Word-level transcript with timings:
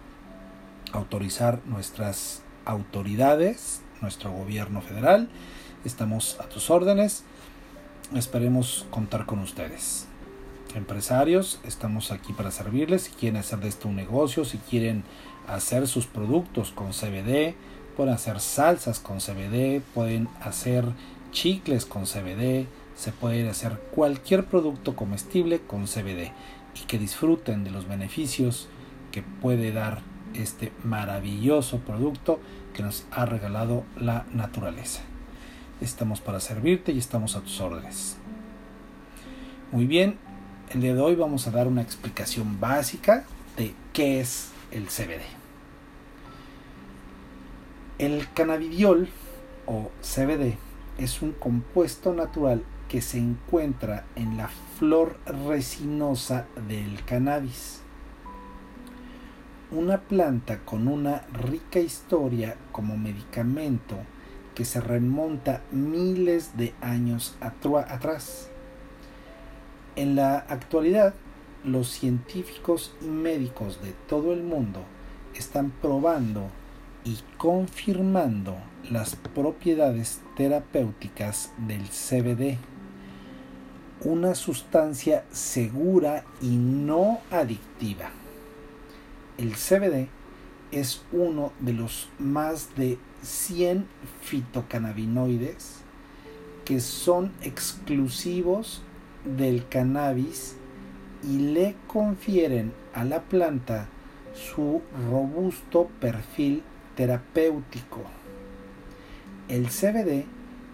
autorizar 0.94 1.60
nuestras 1.66 2.44
autoridades, 2.66 3.82
nuestro 4.02 4.32
gobierno 4.32 4.82
federal. 4.82 5.30
Estamos 5.86 6.38
a 6.40 6.44
tus 6.50 6.70
órdenes. 6.70 7.24
Esperemos 8.16 8.86
contar 8.90 9.26
con 9.26 9.40
ustedes. 9.40 10.08
Empresarios, 10.76 11.60
estamos 11.64 12.12
aquí 12.12 12.34
para 12.34 12.52
servirles. 12.52 13.04
Si 13.04 13.12
quieren 13.12 13.38
hacer 13.38 13.60
de 13.60 13.68
esto 13.68 13.88
un 13.88 13.96
negocio, 13.96 14.46
si 14.46 14.58
quieren 14.58 15.04
hacer 15.48 15.88
sus 15.88 16.06
productos 16.08 16.72
con 16.72 16.92
CBD, 16.92 17.56
pueden 17.96 18.14
hacer 18.14 18.40
salsas 18.40 19.00
con 19.00 19.20
CBD, 19.20 19.82
pueden 19.94 20.30
hacer 20.42 20.86
chicles 21.32 21.86
con 21.86 22.06
CBD, 22.06 22.68
se 22.98 23.12
puede 23.12 23.48
hacer 23.48 23.80
cualquier 23.92 24.46
producto 24.46 24.96
comestible 24.96 25.62
con 25.62 25.86
CBD 25.86 26.32
y 26.76 26.86
que 26.88 26.98
disfruten 26.98 27.64
de 27.64 27.70
los 27.70 27.88
beneficios 27.88 28.68
que 29.12 29.22
puede 29.22 29.72
dar 29.72 30.02
este 30.34 30.74
maravilloso 30.84 31.78
producto 31.80 32.40
que 32.74 32.82
nos 32.82 33.06
ha 33.12 33.26
regalado 33.26 33.84
la 33.96 34.26
naturaleza. 34.34 35.02
Estamos 35.80 36.22
para 36.22 36.40
servirte 36.40 36.92
y 36.92 36.98
estamos 36.98 37.36
a 37.36 37.42
tus 37.42 37.62
órdenes. 37.62 38.18
Muy 39.72 39.86
bien, 39.86 40.18
el 40.72 40.82
día 40.82 40.96
de 40.96 41.02
hoy 41.02 41.16
vamos 41.16 41.46
a 41.46 41.52
dar 41.52 41.68
una 41.68 41.84
explicación 41.84 42.60
básica 42.60 43.26
de 43.58 43.76
qué 43.94 44.20
es 44.20 44.50
el 44.72 44.88
CBD. 44.88 45.22
El 48.00 48.28
cannabidiol 48.34 49.08
o 49.68 49.92
CBD 50.02 50.58
es 50.98 51.22
un 51.22 51.34
compuesto 51.34 52.14
natural 52.14 52.64
que 52.88 53.02
se 53.02 53.18
encuentra 53.18 54.06
en 54.16 54.38
la 54.38 54.50
flor 54.78 55.18
resinosa 55.48 56.46
del 56.68 57.04
cannabis. 57.04 57.82
Una 59.72 60.00
planta 60.00 60.60
con 60.60 60.88
una 60.88 61.24
rica 61.34 61.80
historia 61.80 62.56
como 62.72 62.98
medicamento 62.98 63.98
que 64.56 64.64
se 64.64 64.80
remonta 64.80 65.62
miles 65.72 66.58
de 66.58 66.74
años 66.82 67.38
atrás. 67.42 68.50
En 69.96 70.16
la 70.16 70.38
actualidad, 70.38 71.14
los 71.66 71.90
científicos 71.90 72.96
y 73.02 73.06
médicos 73.06 73.82
de 73.82 73.94
todo 74.08 74.32
el 74.32 74.44
mundo 74.44 74.84
están 75.36 75.72
probando 75.82 76.48
y 77.04 77.20
confirmando 77.38 78.56
las 78.90 79.16
propiedades 79.16 80.22
terapéuticas 80.36 81.54
del 81.68 81.84
CBD 81.90 82.58
una 84.08 84.36
sustancia 84.36 85.26
segura 85.34 86.24
y 86.42 86.56
no 86.56 87.20
adictiva. 87.30 88.10
El 89.38 89.56
CBD 89.56 90.08
es 90.72 91.04
uno 91.12 91.52
de 91.60 91.74
los 91.74 92.08
más 92.18 92.74
de 92.78 92.98
100 93.22 93.86
fitocannabinoides 94.22 95.82
que 96.64 96.80
son 96.80 97.34
exclusivos 97.42 98.82
del 99.26 99.68
cannabis 99.68 100.56
y 101.22 101.40
le 101.40 101.76
confieren 101.88 102.72
a 102.94 103.04
la 103.04 103.24
planta 103.24 103.90
su 104.34 104.82
robusto 105.10 105.90
perfil 106.00 106.64
terapéutico. 106.96 108.04
El 109.50 109.68
CBD 109.68 110.24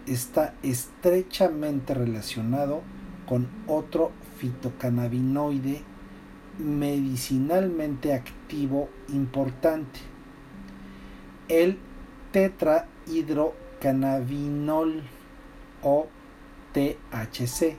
está 0.06 0.54
estrechamente 0.62 1.94
relacionado 1.94 2.82
con 3.26 3.48
otro 3.66 4.12
fitocannabinoide 4.38 5.82
medicinalmente 6.58 8.14
activo 8.14 8.88
importante, 9.08 10.00
el 11.48 11.78
tetrahidrocannabinol 12.32 15.02
o 15.82 16.06
THC, 16.72 17.76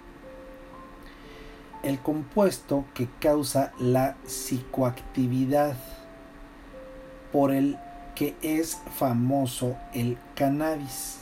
el 1.83 2.00
compuesto 2.00 2.85
que 2.94 3.09
causa 3.19 3.73
la 3.79 4.16
psicoactividad 4.25 5.75
por 7.31 7.51
el 7.51 7.77
que 8.16 8.35
es 8.41 8.81
famoso 8.97 9.77
el 9.94 10.17
cannabis. 10.35 11.19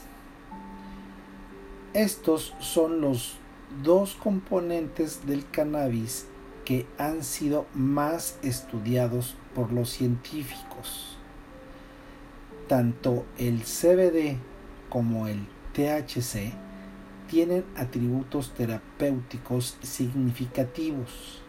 Estos 1.93 2.55
son 2.59 3.01
los 3.01 3.37
dos 3.81 4.15
componentes 4.15 5.25
del 5.25 5.49
cannabis 5.49 6.27
que 6.65 6.85
han 6.97 7.23
sido 7.23 7.65
más 7.73 8.37
estudiados 8.41 9.35
por 9.55 9.71
los 9.71 9.89
científicos. 9.89 11.17
Tanto 12.67 13.25
el 13.37 13.63
CBD 13.63 14.37
como 14.89 15.27
el 15.27 15.47
THC 15.73 16.53
tienen 17.29 17.65
atributos 17.75 18.53
terapéuticos 18.53 19.77
significativos, 19.81 21.41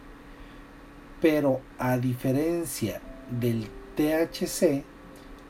pero 1.21 1.61
a 1.77 1.97
diferencia 1.97 3.01
del 3.29 3.69
THC, 3.95 4.83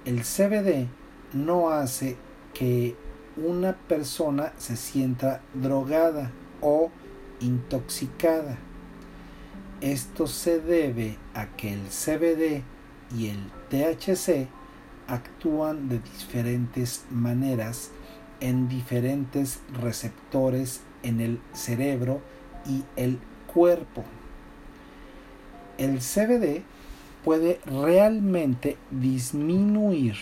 el 0.05 0.21
CBD 0.21 0.87
no 1.33 1.69
hace 1.69 2.17
que 2.53 2.95
una 3.37 3.73
persona 3.73 4.53
se 4.57 4.77
sienta 4.77 5.41
drogada 5.53 6.31
o 6.61 6.91
intoxicada. 7.39 8.57
Esto 9.81 10.27
se 10.27 10.59
debe 10.59 11.17
a 11.33 11.47
que 11.55 11.73
el 11.73 11.81
CBD 11.89 12.63
y 13.15 13.27
el 13.27 13.51
THC 13.69 14.47
actúan 15.07 15.89
de 15.89 15.99
diferentes 15.99 17.05
maneras 17.11 17.91
en 18.39 18.67
diferentes 18.67 19.59
receptores 19.81 20.81
en 21.03 21.21
el 21.21 21.39
cerebro 21.53 22.21
y 22.65 22.83
el 22.95 23.19
cuerpo. 23.53 24.03
El 25.77 25.99
CBD 25.99 26.63
puede 27.23 27.59
realmente 27.65 28.77
disminuir 28.91 30.15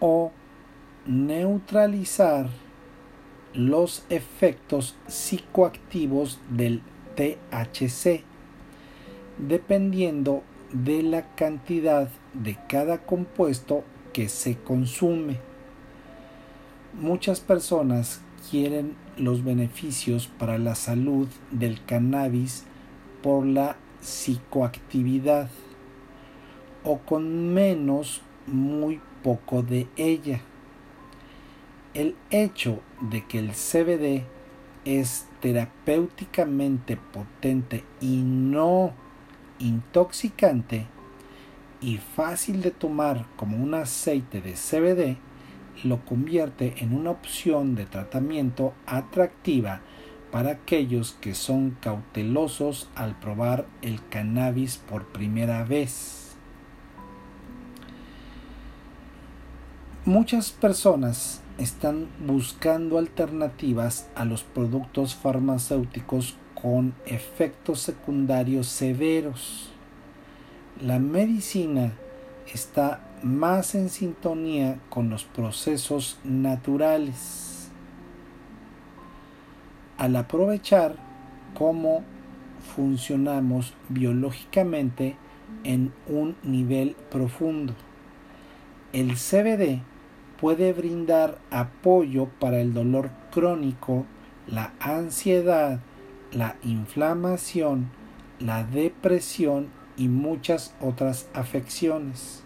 o 0.00 0.32
neutralizar 1.06 2.48
los 3.54 4.04
efectos 4.08 4.94
psicoactivos 5.06 6.38
del 6.50 6.82
THC, 7.16 8.22
dependiendo 9.38 10.42
de 10.72 11.02
la 11.02 11.34
cantidad 11.34 12.08
de 12.34 12.58
cada 12.68 12.98
compuesto 12.98 13.84
que 14.12 14.28
se 14.28 14.56
consume. 14.56 15.38
Muchas 16.94 17.40
personas 17.40 18.20
quieren 18.50 18.96
los 19.16 19.44
beneficios 19.44 20.26
para 20.26 20.58
la 20.58 20.74
salud 20.74 21.28
del 21.50 21.84
cannabis 21.84 22.64
por 23.22 23.44
la 23.46 23.76
psicoactividad 24.00 25.48
o 26.84 26.98
con 26.98 27.52
menos 27.52 28.22
muy 28.46 29.00
poco 29.22 29.62
de 29.62 29.88
ella 29.96 30.40
el 31.98 32.14
hecho 32.30 32.80
de 33.00 33.24
que 33.24 33.40
el 33.40 33.50
CBD 33.50 34.22
es 34.84 35.26
terapéuticamente 35.40 36.96
potente 36.96 37.82
y 38.00 38.22
no 38.22 38.92
intoxicante 39.58 40.86
y 41.80 41.96
fácil 41.96 42.62
de 42.62 42.70
tomar 42.70 43.26
como 43.34 43.56
un 43.56 43.74
aceite 43.74 44.40
de 44.40 44.52
CBD 44.52 45.16
lo 45.82 46.04
convierte 46.04 46.74
en 46.84 46.94
una 46.94 47.10
opción 47.10 47.74
de 47.74 47.86
tratamiento 47.86 48.74
atractiva 48.86 49.80
para 50.30 50.50
aquellos 50.52 51.16
que 51.20 51.34
son 51.34 51.76
cautelosos 51.80 52.88
al 52.94 53.18
probar 53.18 53.66
el 53.82 54.06
cannabis 54.08 54.76
por 54.76 55.06
primera 55.06 55.64
vez. 55.64 56.27
Muchas 60.08 60.52
personas 60.52 61.42
están 61.58 62.08
buscando 62.26 62.96
alternativas 62.96 64.08
a 64.14 64.24
los 64.24 64.42
productos 64.42 65.14
farmacéuticos 65.14 66.34
con 66.54 66.94
efectos 67.04 67.80
secundarios 67.80 68.68
severos. 68.68 69.68
La 70.80 70.98
medicina 70.98 71.92
está 72.50 73.06
más 73.22 73.74
en 73.74 73.90
sintonía 73.90 74.80
con 74.88 75.10
los 75.10 75.24
procesos 75.24 76.18
naturales. 76.24 77.68
Al 79.98 80.16
aprovechar 80.16 80.96
cómo 81.52 82.02
funcionamos 82.74 83.74
biológicamente 83.90 85.16
en 85.64 85.92
un 86.06 86.34
nivel 86.44 86.96
profundo, 87.10 87.74
el 88.94 89.16
CBD 89.16 89.82
puede 90.40 90.72
brindar 90.72 91.38
apoyo 91.50 92.28
para 92.38 92.60
el 92.60 92.72
dolor 92.72 93.10
crónico, 93.30 94.06
la 94.46 94.72
ansiedad, 94.80 95.80
la 96.32 96.56
inflamación, 96.62 97.90
la 98.38 98.64
depresión 98.64 99.68
y 99.96 100.08
muchas 100.08 100.74
otras 100.80 101.28
afecciones. 101.34 102.42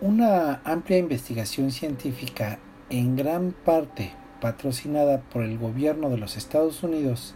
Una 0.00 0.60
amplia 0.64 0.98
investigación 0.98 1.70
científica, 1.70 2.58
en 2.90 3.16
gran 3.16 3.52
parte 3.52 4.12
patrocinada 4.40 5.20
por 5.22 5.42
el 5.42 5.58
gobierno 5.58 6.10
de 6.10 6.18
los 6.18 6.36
Estados 6.36 6.82
Unidos, 6.82 7.34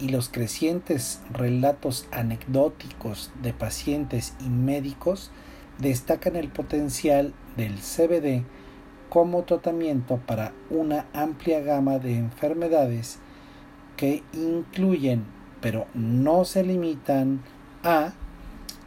y 0.00 0.08
los 0.08 0.28
crecientes 0.28 1.20
relatos 1.32 2.06
anecdóticos 2.10 3.30
de 3.42 3.52
pacientes 3.52 4.34
y 4.44 4.48
médicos 4.48 5.30
destacan 5.78 6.36
el 6.36 6.48
potencial 6.48 7.32
del 7.56 7.78
CBD 7.78 8.44
como 9.14 9.44
tratamiento 9.44 10.16
para 10.26 10.50
una 10.70 11.06
amplia 11.14 11.60
gama 11.60 12.00
de 12.00 12.16
enfermedades 12.16 13.20
que 13.96 14.24
incluyen, 14.32 15.24
pero 15.60 15.86
no 15.94 16.44
se 16.44 16.64
limitan 16.64 17.40
a 17.84 18.12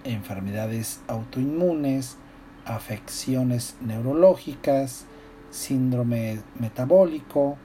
enfermedades 0.04 1.00
autoinmunes, 1.08 2.18
afecciones 2.66 3.78
neurológicas, 3.80 5.06
síndrome 5.50 6.42
metabólico, 6.60 7.56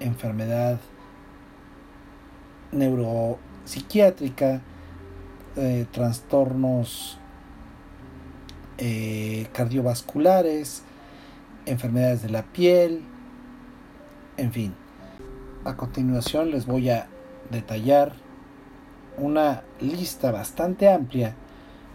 enfermedad 0.00 0.80
neuropsiquiátrica, 2.72 4.62
eh, 5.56 5.84
trastornos 5.92 7.18
eh, 8.78 9.48
cardiovasculares, 9.52 10.82
enfermedades 11.66 12.22
de 12.22 12.30
la 12.30 12.42
piel, 12.42 13.02
en 14.36 14.52
fin. 14.52 14.74
A 15.64 15.76
continuación 15.76 16.50
les 16.50 16.66
voy 16.66 16.90
a 16.90 17.08
detallar 17.50 18.12
una 19.18 19.62
lista 19.80 20.30
bastante 20.30 20.88
amplia, 20.88 21.34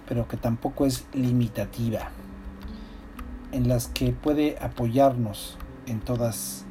pero 0.07 0.27
que 0.27 0.38
tampoco 0.38 0.85
es 0.85 1.06
limitativa 1.13 2.09
en 3.51 3.68
las 3.68 3.88
que 3.88 4.12
puede 4.12 4.57
apoyarnos 4.59 5.57
en 5.85 6.00
todas 6.00 6.65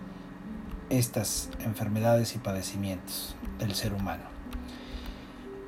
estas 0.89 1.51
enfermedades 1.61 2.35
y 2.35 2.39
padecimientos 2.39 3.37
del 3.59 3.75
ser 3.75 3.93
humano. 3.93 4.25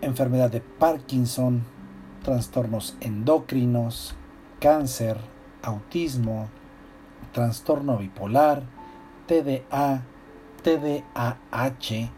Enfermedad 0.00 0.50
de 0.50 0.60
Parkinson, 0.60 1.62
trastornos 2.24 2.96
endocrinos, 3.00 4.14
cáncer, 4.58 5.18
autismo, 5.62 6.48
trastorno 7.32 7.98
bipolar, 7.98 8.62
TDA, 9.26 10.02
TDAH, 10.62 12.10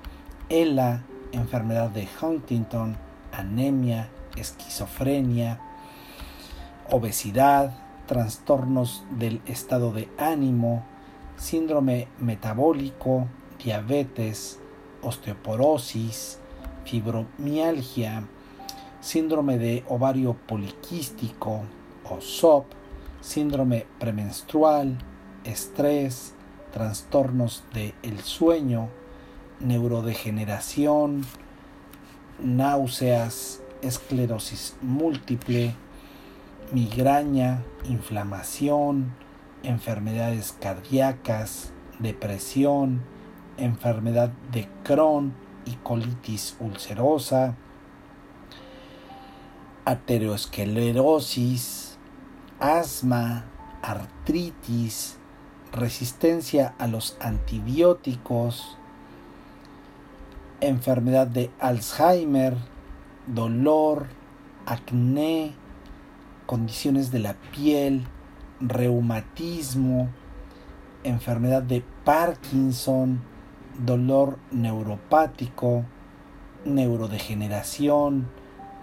ELA, 0.49 1.03
enfermedad 1.33 1.91
de 1.91 2.09
Huntington, 2.21 2.97
anemia, 3.33 4.11
esquizofrenia, 4.37 5.61
obesidad, 6.91 7.77
trastornos 8.07 9.05
del 9.11 9.41
estado 9.47 9.93
de 9.93 10.09
ánimo, 10.19 10.85
síndrome 11.37 12.09
metabólico, 12.19 13.29
diabetes, 13.63 14.59
osteoporosis, 15.03 16.39
fibromialgia, 16.85 18.25
síndrome 19.01 19.59
de 19.59 19.85
ovario 19.89 20.35
poliquístico 20.47 21.63
o 22.09 22.21
SOP, 22.21 22.67
síndrome 23.25 23.87
premenstrual, 23.99 24.99
estrés, 25.45 26.35
trastornos 26.73 27.65
del 27.73 28.21
sueño, 28.21 28.91
neurodegeneración, 29.61 31.25
náuseas, 32.39 33.63
esclerosis 33.81 34.77
múltiple, 34.83 35.75
migraña, 36.73 37.63
inflamación, 37.89 39.15
enfermedades 39.63 40.55
cardíacas, 40.61 41.73
depresión, 41.99 43.01
enfermedad 43.57 44.33
de 44.53 44.69
Crohn 44.83 45.33
y 45.65 45.77
colitis 45.77 46.57
ulcerosa, 46.61 47.57
ateroesclerosis, 49.87 51.84
asma, 52.65 53.45
artritis, 53.83 55.19
resistencia 55.71 56.75
a 56.79 56.87
los 56.87 57.19
antibióticos, 57.21 58.79
enfermedad 60.63 61.27
de 61.27 61.51
Alzheimer, 61.61 62.57
dolor, 63.27 64.07
acné, 64.65 65.53
condiciones 66.47 67.11
de 67.11 67.19
la 67.19 67.35
piel, 67.53 68.07
reumatismo, 68.61 70.09
enfermedad 71.03 71.63
de 71.63 71.85
Parkinson, 72.05 73.21
dolor 73.79 74.39
neuropático, 74.51 75.85
neurodegeneración, 76.65 78.27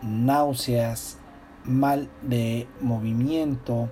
náuseas, 0.04 1.18
mal 1.66 2.10
de 2.22 2.68
movimiento, 2.80 3.90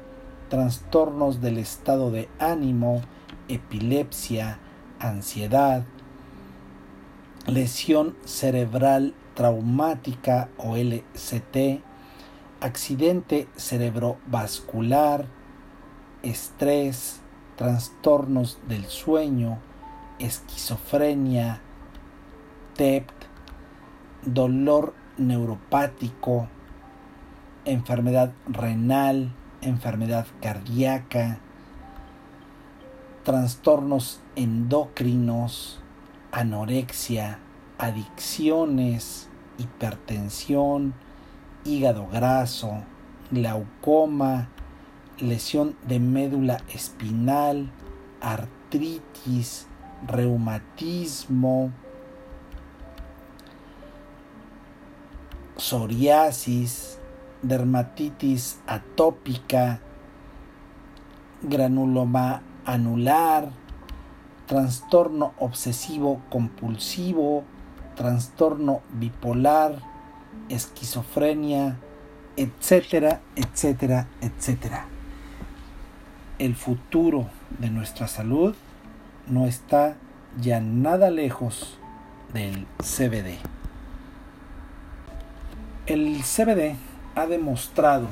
trastornos 0.49 1.41
del 1.41 1.57
estado 1.57 2.11
de 2.11 2.29
ánimo, 2.39 3.01
epilepsia, 3.47 4.59
ansiedad, 4.99 5.83
lesión 7.47 8.15
cerebral 8.25 9.13
traumática 9.35 10.49
o 10.57 10.75
LCT, 10.75 11.81
accidente 12.59 13.47
cerebrovascular, 13.55 15.27
estrés, 16.23 17.21
trastornos 17.55 18.57
del 18.67 18.85
sueño, 18.85 19.59
esquizofrenia, 20.19 21.61
TEPT, 22.75 23.13
dolor 24.25 24.93
neuropático, 25.17 26.49
enfermedad 27.65 28.31
renal, 28.47 29.31
enfermedad 29.61 30.25
cardíaca, 30.41 31.39
trastornos 33.23 34.19
endocrinos, 34.35 35.79
anorexia, 36.31 37.39
adicciones, 37.77 39.29
hipertensión, 39.57 40.93
hígado 41.65 42.07
graso, 42.07 42.83
glaucoma, 43.31 44.49
lesión 45.19 45.75
de 45.87 45.99
médula 45.99 46.61
espinal, 46.73 47.69
artritis, 48.21 49.67
reumatismo, 50.07 51.71
psoriasis, 55.57 56.98
dermatitis 57.41 58.59
atópica, 58.67 59.79
granuloma 61.41 62.41
anular, 62.65 63.49
trastorno 64.45 65.33
obsesivo 65.37 66.21
compulsivo, 66.29 67.43
trastorno 67.95 68.81
bipolar, 68.91 69.79
esquizofrenia, 70.49 71.77
etcétera, 72.35 73.21
etcétera, 73.35 74.07
etcétera. 74.21 74.85
El 76.39 76.55
futuro 76.55 77.27
de 77.59 77.69
nuestra 77.69 78.07
salud 78.07 78.55
no 79.27 79.45
está 79.45 79.95
ya 80.39 80.59
nada 80.59 81.09
lejos 81.09 81.77
del 82.33 82.65
CBD. 82.81 83.37
El 85.85 86.21
CBD 86.23 86.88
ha 87.19 87.27
demostrado 87.27 88.07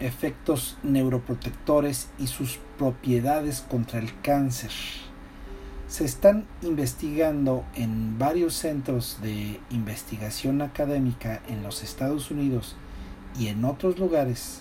efectos 0.00 0.76
neuroprotectores 0.82 2.08
y 2.18 2.26
sus 2.26 2.58
propiedades 2.76 3.62
contra 3.62 3.98
el 3.98 4.20
cáncer. 4.20 4.70
Se 5.88 6.04
están 6.04 6.44
investigando 6.60 7.64
en 7.74 8.18
varios 8.18 8.54
centros 8.54 9.18
de 9.22 9.58
investigación 9.70 10.60
académica 10.60 11.40
en 11.48 11.62
los 11.62 11.82
Estados 11.82 12.30
Unidos 12.30 12.76
y 13.38 13.48
en 13.48 13.64
otros 13.64 13.98
lugares 13.98 14.60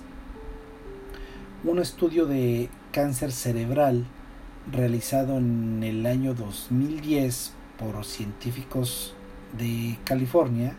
un 1.65 1.79
estudio 1.79 2.25
de 2.25 2.69
cáncer 2.93 3.33
cerebral 3.33 4.05
realizado 4.71 5.37
en 5.37 5.83
el 5.83 6.05
año 6.05 6.33
2010 6.33 7.51
por 7.77 8.05
científicos 8.05 9.13
de 9.57 9.97
California 10.05 10.73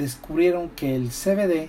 descubrieron 0.00 0.70
que 0.70 0.96
el 0.96 1.10
CBD 1.10 1.68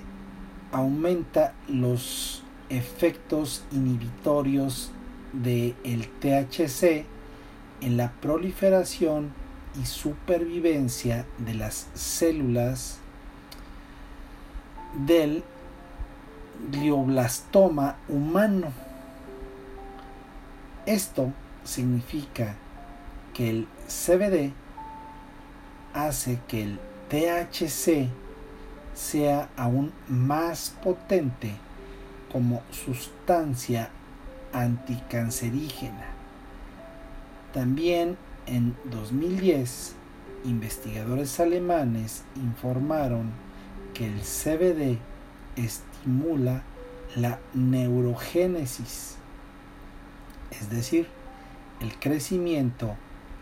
aumenta 0.71 1.53
los 1.67 2.43
efectos 2.69 3.63
inhibitorios 3.73 4.91
del 5.33 5.75
el 5.83 6.07
THC 6.07 7.05
en 7.81 7.97
la 7.97 8.13
proliferación 8.21 9.33
y 9.81 9.85
supervivencia 9.85 11.25
de 11.39 11.55
las 11.55 11.87
células 11.93 12.99
del 15.05 15.43
glioblastoma 16.71 17.97
humano. 18.07 18.71
Esto 20.85 21.33
significa 21.65 22.55
que 23.33 23.49
el 23.49 23.67
CBD 23.87 24.53
hace 25.93 26.39
que 26.47 26.63
el 26.63 26.79
THC 27.09 28.20
sea 28.93 29.49
aún 29.57 29.91
más 30.07 30.75
potente 30.83 31.53
como 32.31 32.61
sustancia 32.71 33.89
anticancerígena. 34.53 36.05
También 37.53 38.17
en 38.45 38.75
2010, 38.85 39.95
investigadores 40.45 41.39
alemanes 41.39 42.23
informaron 42.35 43.31
que 43.93 44.07
el 44.07 44.21
CBD 44.21 44.97
estimula 45.55 46.63
la 47.15 47.39
neurogénesis, 47.53 49.17
es 50.51 50.69
decir, 50.69 51.07
el 51.81 51.93
crecimiento 51.99 52.95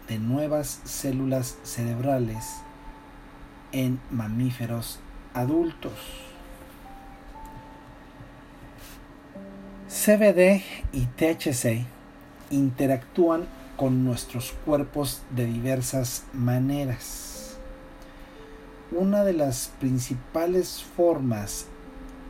de 0.08 0.18
nuevas 0.18 0.82
células 0.86 1.58
cerebrales 1.64 2.46
en 3.72 4.00
mamíferos 4.10 5.00
adultos. 5.34 5.94
CBD 9.88 10.64
y 10.92 11.06
THC 11.06 11.86
interactúan 12.52 13.48
con 13.76 14.04
nuestros 14.04 14.54
cuerpos 14.66 15.22
de 15.36 15.46
diversas 15.46 16.26
maneras. 16.34 17.58
Una 18.92 19.24
de 19.24 19.34
las 19.34 19.72
principales 19.80 20.84
formas 20.84 21.68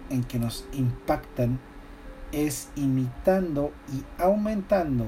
en 0.09 0.23
que 0.23 0.39
nos 0.39 0.65
impactan 0.73 1.59
es 2.31 2.69
imitando 2.75 3.71
y 3.93 4.03
aumentando 4.21 5.05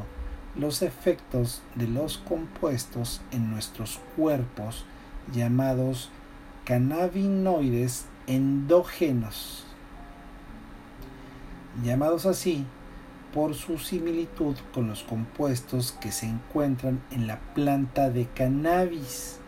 los 0.56 0.82
efectos 0.82 1.62
de 1.76 1.88
los 1.88 2.18
compuestos 2.18 3.22
en 3.32 3.52
nuestros 3.52 4.00
cuerpos 4.18 4.86
llamados 5.34 6.10
cannabinoides 6.66 8.06
endógenos, 8.28 9.66
llamados 11.84 12.26
así 12.26 12.66
por 13.34 13.56
su 13.56 13.78
similitud 13.78 14.56
con 14.74 14.88
los 14.88 15.04
compuestos 15.04 15.94
que 15.94 16.12
se 16.12 16.28
encuentran 16.28 17.02
en 17.12 17.28
la 17.28 17.40
planta 17.56 18.10
de 18.10 18.28
cannabis. 18.28 19.40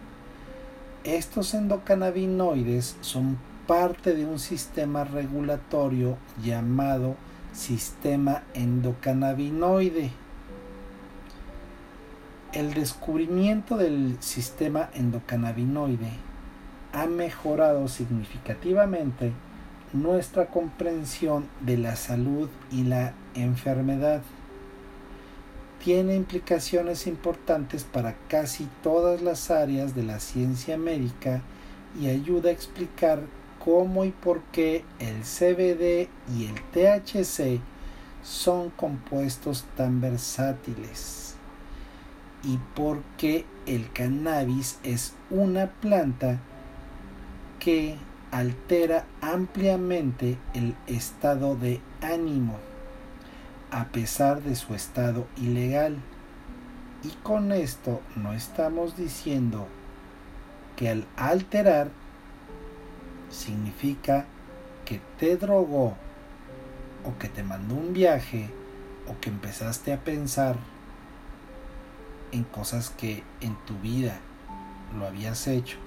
Estos 1.04 1.54
endocannabinoides 1.54 2.96
son 3.02 3.38
parte 3.68 4.16
de 4.16 4.26
un 4.26 4.40
sistema 4.40 5.04
regulatorio 5.04 6.18
llamado 6.44 7.16
sistema 7.54 8.44
endocannabinoide. 8.54 10.12
El 12.54 12.74
descubrimiento 12.74 13.78
del 13.78 14.18
sistema 14.22 14.90
endocannabinoide 14.94 16.33
ha 16.94 17.08
mejorado 17.08 17.88
significativamente 17.88 19.34
nuestra 19.94 20.48
comprensión 20.48 21.48
de 21.62 21.78
la 21.78 21.96
salud 21.96 22.50
y 22.72 22.84
la 22.84 23.14
enfermedad. 23.36 24.22
Tiene 25.84 26.16
implicaciones 26.16 27.08
importantes 27.08 27.84
para 27.84 28.16
casi 28.30 28.70
todas 28.84 29.22
las 29.22 29.52
áreas 29.52 29.96
de 29.96 30.04
la 30.04 30.20
ciencia 30.20 30.78
médica 30.78 31.42
y 32.00 32.08
ayuda 32.08 32.50
a 32.50 32.54
explicar 32.54 33.22
cómo 33.64 34.06
y 34.06 34.12
por 34.12 34.42
qué 34.52 34.86
el 35.00 35.24
CBD 35.24 36.10
y 36.36 36.46
el 36.46 36.62
THC 36.72 37.60
son 38.24 38.70
compuestos 38.70 39.66
tan 39.76 40.00
versátiles 40.00 41.36
y 42.44 42.60
por 42.76 43.02
qué 43.18 43.46
el 43.66 43.92
cannabis 43.92 44.80
es 44.84 45.14
una 45.30 45.68
planta 45.68 46.40
que 47.64 47.96
altera 48.32 49.06
ampliamente 49.22 50.38
el 50.54 50.76
estado 50.86 51.56
de 51.56 51.80
ánimo 52.02 52.58
a 53.72 53.86
pesar 53.86 54.42
de 54.44 54.56
su 54.56 54.76
estado 54.76 55.28
ilegal. 55.38 55.98
Y 57.04 57.10
con 57.24 57.52
esto 57.54 58.02
no 58.16 58.34
estamos 58.34 58.98
diciendo 58.98 59.68
que 60.76 60.90
al 60.90 61.06
alterar 61.16 61.90
significa 63.30 64.26
que 64.84 65.00
te 65.18 65.38
drogó 65.38 65.96
o 67.06 67.18
que 67.18 67.30
te 67.30 67.44
mandó 67.44 67.76
un 67.76 67.94
viaje 67.94 68.50
o 69.08 69.20
que 69.22 69.30
empezaste 69.30 69.94
a 69.94 70.04
pensar 70.04 70.58
en 72.34 72.44
cosas 72.44 72.90
que 72.90 73.24
en 73.40 73.56
tu 73.66 73.78
vida 73.80 74.20
lo 74.98 75.08
habías 75.08 75.48
hecho. 75.48 75.83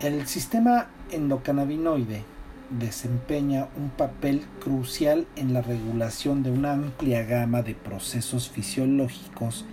El 0.00 0.26
sistema 0.26 0.88
endocannabinoide 1.10 2.24
desempeña 2.70 3.68
un 3.76 3.90
papel 3.90 4.42
crucial 4.62 5.26
en 5.36 5.52
la 5.52 5.62
regulación 5.62 6.42
de 6.42 6.50
una 6.50 6.72
amplia 6.72 7.24
gama 7.24 7.62
de 7.62 7.74
procesos 7.74 8.48
fisiológicos 8.48 9.64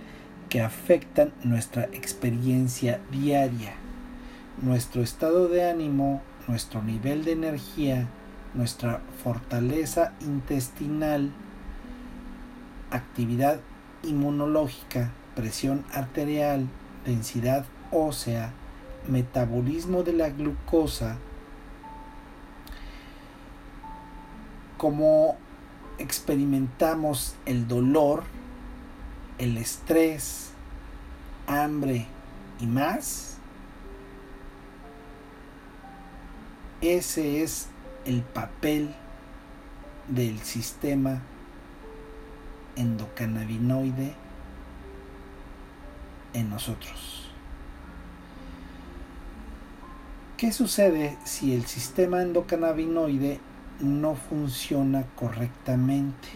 que 0.48 0.60
afectan 0.60 1.32
nuestra 1.44 1.84
experiencia 1.84 3.00
diaria 3.10 3.74
nuestro 4.62 5.02
estado 5.02 5.48
de 5.48 5.70
ánimo, 5.70 6.20
nuestro 6.46 6.82
nivel 6.82 7.24
de 7.24 7.32
energía, 7.32 8.08
nuestra 8.54 9.00
fortaleza 9.22 10.12
intestinal, 10.20 11.30
actividad 12.90 13.60
inmunológica, 14.02 15.12
presión 15.36 15.84
arterial, 15.92 16.66
densidad 17.04 17.64
ósea, 17.92 18.52
metabolismo 19.08 20.02
de 20.02 20.12
la 20.12 20.30
glucosa, 20.30 21.16
cómo 24.76 25.36
experimentamos 25.98 27.34
el 27.46 27.66
dolor, 27.66 28.22
el 29.38 29.56
estrés, 29.56 30.52
hambre 31.46 32.06
y 32.60 32.66
más, 32.66 33.38
Ese 36.80 37.42
es 37.42 37.66
el 38.04 38.22
papel 38.22 38.94
del 40.06 40.38
sistema 40.38 41.20
endocannabinoide 42.76 44.14
en 46.34 46.50
nosotros. 46.50 47.27
¿Qué 50.38 50.52
sucede 50.52 51.18
si 51.24 51.52
el 51.52 51.66
sistema 51.66 52.22
endocannabinoide 52.22 53.40
no 53.80 54.14
funciona 54.14 55.04
correctamente? 55.14 56.28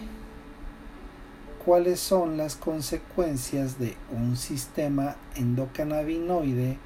¿Cuáles 1.64 2.00
son 2.00 2.36
las 2.36 2.56
consecuencias 2.56 3.78
de 3.78 3.96
un 4.10 4.36
sistema 4.36 5.16
endocannabinoide 5.36 6.76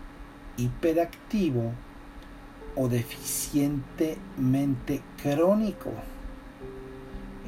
hiperactivo 0.57 1.73
o 2.75 2.89
deficientemente 2.89 5.03
crónico. 5.23 5.93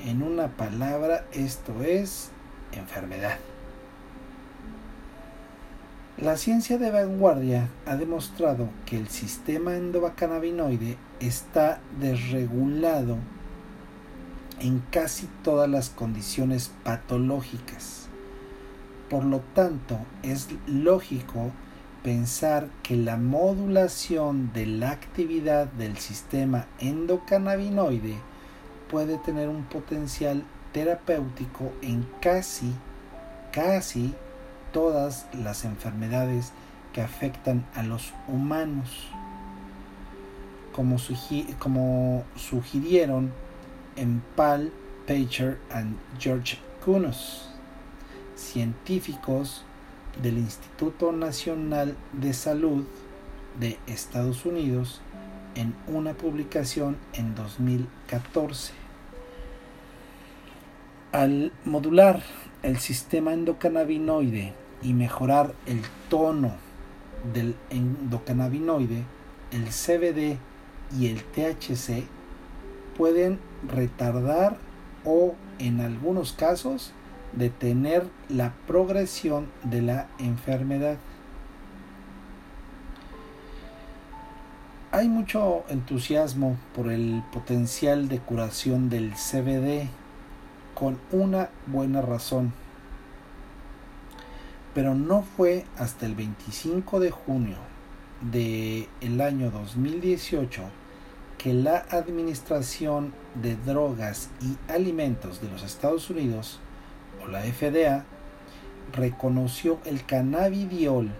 En 0.04 0.22
una 0.22 0.56
palabra, 0.56 1.26
esto 1.32 1.82
es 1.82 2.30
enfermedad. 2.72 3.38
La 6.20 6.36
ciencia 6.36 6.78
de 6.78 6.90
vanguardia 6.90 7.68
ha 7.86 7.94
demostrado 7.94 8.70
que 8.86 8.96
el 8.96 9.06
sistema 9.06 9.76
endocannabinoide 9.76 10.96
está 11.20 11.78
desregulado 12.00 13.18
en 14.58 14.82
casi 14.90 15.28
todas 15.44 15.70
las 15.70 15.90
condiciones 15.90 16.72
patológicas. 16.82 18.08
Por 19.08 19.22
lo 19.22 19.38
tanto, 19.54 19.96
es 20.24 20.48
lógico 20.66 21.52
pensar 22.02 22.66
que 22.82 22.96
la 22.96 23.16
modulación 23.16 24.52
de 24.52 24.66
la 24.66 24.90
actividad 24.90 25.66
del 25.66 25.98
sistema 25.98 26.66
endocannabinoide 26.80 28.16
puede 28.90 29.18
tener 29.18 29.48
un 29.48 29.62
potencial 29.62 30.42
terapéutico 30.72 31.70
en 31.80 32.04
casi, 32.20 32.72
casi 33.52 34.16
todas 34.72 35.26
las 35.32 35.64
enfermedades 35.64 36.52
que 36.92 37.02
afectan 37.02 37.66
a 37.74 37.82
los 37.82 38.12
humanos, 38.26 39.08
como, 40.72 40.98
sugirieron 42.36 43.32
en 43.96 44.22
Paul 44.36 44.72
Pacher 45.06 45.58
y 45.70 46.20
George 46.20 46.58
Kunos, 46.84 47.50
científicos 48.36 49.64
del 50.22 50.38
Instituto 50.38 51.12
Nacional 51.12 51.96
de 52.12 52.32
Salud 52.32 52.84
de 53.58 53.78
Estados 53.86 54.46
Unidos 54.46 55.00
en 55.54 55.74
una 55.88 56.14
publicación 56.14 56.96
en 57.12 57.34
2014. 57.34 58.72
Al 61.10 61.52
modular 61.64 62.22
el 62.68 62.78
sistema 62.78 63.32
endocannabinoide 63.32 64.52
y 64.82 64.92
mejorar 64.92 65.54
el 65.64 65.80
tono 66.10 66.52
del 67.32 67.56
endocannabinoide, 67.70 69.04
el 69.52 69.64
CBD 69.68 70.36
y 70.98 71.06
el 71.06 71.24
THC 71.24 72.04
pueden 72.98 73.38
retardar 73.66 74.58
o 75.06 75.34
en 75.58 75.80
algunos 75.80 76.34
casos 76.34 76.92
detener 77.32 78.06
la 78.28 78.52
progresión 78.66 79.46
de 79.64 79.80
la 79.80 80.08
enfermedad. 80.18 80.98
Hay 84.92 85.08
mucho 85.08 85.64
entusiasmo 85.70 86.58
por 86.74 86.92
el 86.92 87.22
potencial 87.32 88.08
de 88.08 88.18
curación 88.18 88.90
del 88.90 89.14
CBD 89.14 89.88
con 90.78 90.98
una 91.10 91.48
buena 91.66 92.02
razón. 92.02 92.52
Pero 94.74 94.94
no 94.94 95.22
fue 95.22 95.64
hasta 95.76 96.06
el 96.06 96.14
25 96.14 97.00
de 97.00 97.10
junio 97.10 97.56
del 98.20 98.88
el 99.00 99.20
año 99.20 99.50
2018 99.50 100.62
que 101.38 101.54
la 101.54 101.86
Administración 101.90 103.12
de 103.40 103.56
Drogas 103.56 104.30
y 104.40 104.56
Alimentos 104.70 105.40
de 105.40 105.48
los 105.48 105.62
Estados 105.62 106.10
Unidos 106.10 106.60
la 107.30 107.42
FDA 107.42 108.04
reconoció 108.92 109.78
el 109.84 110.04
cannabidiol 110.04 111.10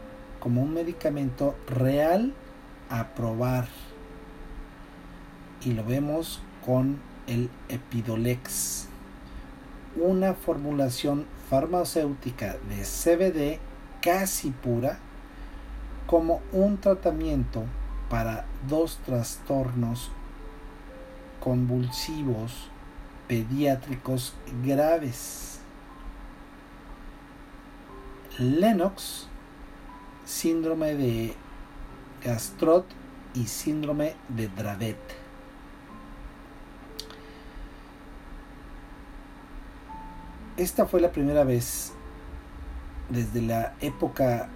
como 0.41 0.62
un 0.62 0.75
medicamento 0.75 1.55
real 1.67 2.33
a 2.88 3.09
probar. 3.09 3.69
Y 5.65 5.73
lo 5.73 5.85
vemos 5.85 6.41
con 6.65 6.99
el 7.27 7.50
Epidolex, 7.69 8.88
una 9.96 10.35
formulación 10.35 11.27
farmacéutica 11.48 12.57
de 12.68 12.83
CBD 12.85 13.59
casi 14.03 14.51
pura 14.51 14.98
como 16.07 16.40
un 16.53 16.79
tratamiento 16.79 17.64
para 18.09 18.46
dos 18.68 18.98
trastornos 19.05 20.11
convulsivos 21.40 22.68
pediátricos 23.27 24.35
graves. 24.64 25.61
Lennox, 28.38 29.27
síndrome 30.24 30.94
de 30.94 31.35
Gastrot 32.24 32.87
y 33.35 33.46
síndrome 33.46 34.14
de 34.29 34.48
Dravet. 34.48 35.28
Esta 40.59 40.87
fue 40.87 41.01
la 41.01 41.12
primera 41.12 41.44
vez 41.44 41.92
desde 43.11 43.42
la 43.42 43.75
época 43.81 44.49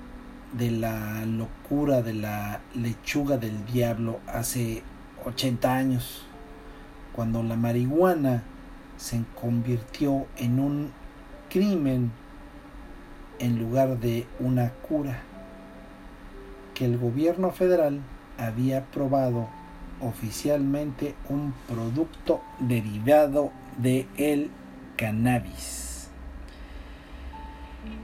de 0.53 0.73
la 0.73 1.25
locura 1.25 2.03
de 2.03 2.12
la 2.12 2.61
lechuga 2.75 3.38
del 3.38 3.65
diablo 3.67 4.19
hace 4.27 4.83
80 5.25 5.73
años, 5.73 6.27
cuando 7.12 7.45
la 7.45 7.55
marihuana 7.55 8.43
se 8.97 9.23
convirtió 9.41 10.27
en 10.38 10.59
un 10.59 10.91
crimen 11.49 12.11
en 13.38 13.61
lugar 13.61 14.01
de 14.01 14.27
una 14.41 14.71
cura 14.71 15.21
que 16.75 16.85
el 16.85 16.99
gobierno 16.99 17.53
federal 17.53 18.01
había 18.38 18.79
aprobado 18.79 19.47
oficialmente 20.01 21.15
un 21.29 21.55
producto 21.69 22.43
derivado 22.59 23.53
de 23.79 24.09
el 24.17 24.51
cannabis. 24.97 25.92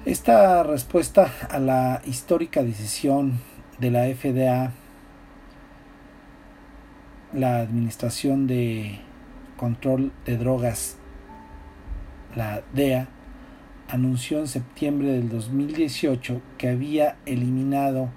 Esta 0.05 0.65
respuesta 0.65 1.31
a 1.51 1.61
la 1.61 2.03
histórica 2.05 2.65
decisión 2.65 3.39
de 3.79 3.93
la 3.93 4.07
FDA, 4.07 4.73
la 7.33 7.59
Administración 7.59 8.49
de 8.49 8.99
Control 9.57 10.11
de 10.25 10.37
Drogas, 10.37 10.97
la 12.35 12.63
DEA, 12.73 13.07
anunció 13.89 14.41
en 14.41 14.49
septiembre 14.49 15.13
del 15.13 15.29
2018 15.29 16.43
que 16.59 16.71
había 16.71 17.17
eliminado 17.25 18.09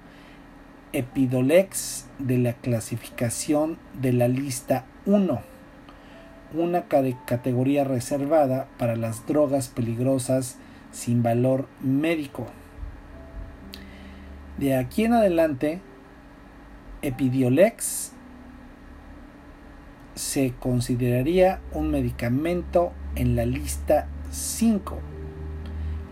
Epidolex 0.93 2.07
de 2.17 2.39
la 2.39 2.53
clasificación 2.53 3.77
de 4.01 4.13
la 4.13 4.27
lista 4.27 4.85
1, 5.05 5.41
una 6.55 6.85
categoría 6.87 7.83
reservada 7.83 8.67
para 8.79 8.95
las 8.95 9.27
drogas 9.27 9.67
peligrosas 9.67 10.57
sin 10.91 11.23
valor 11.23 11.67
médico. 11.81 12.47
De 14.57 14.75
aquí 14.75 15.05
en 15.05 15.13
adelante, 15.13 15.81
Epidiolex 17.01 18.13
se 20.15 20.53
consideraría 20.59 21.61
un 21.73 21.89
medicamento 21.89 22.91
en 23.15 23.35
la 23.35 23.45
lista 23.45 24.07
5 24.29 24.99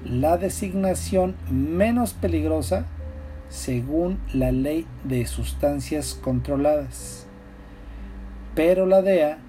la 0.05 0.37
designación 0.37 1.35
menos 1.51 2.13
peligrosa 2.13 2.85
según 3.49 4.19
la 4.33 4.51
ley 4.51 4.85
de 5.03 5.25
sustancias 5.25 6.13
controladas. 6.13 7.25
Pero 8.55 8.85
la 8.85 9.01
DEA 9.01 9.39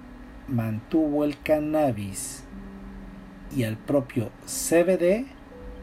mantuvo 0.47 1.23
el 1.23 1.39
cannabis 1.41 2.43
y 3.55 3.63
al 3.63 3.77
propio 3.77 4.29
CBD 4.45 5.25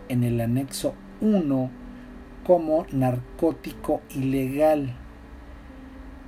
en 0.08 0.24
el 0.24 0.40
anexo 0.40 0.94
1 1.20 1.70
como 2.44 2.86
narcótico 2.92 4.00
ilegal. 4.14 4.94